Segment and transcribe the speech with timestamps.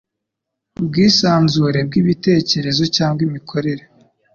[0.79, 3.83] ubwisanzure bw’ibitekerezo cyangwa imikorere